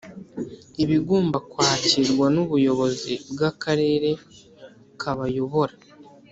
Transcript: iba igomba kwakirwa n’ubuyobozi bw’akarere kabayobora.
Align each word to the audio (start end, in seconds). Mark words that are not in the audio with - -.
iba 0.81 0.93
igomba 0.99 1.37
kwakirwa 1.51 2.25
n’ubuyobozi 2.35 3.13
bw’akarere 3.31 4.09
kabayobora. 5.01 5.75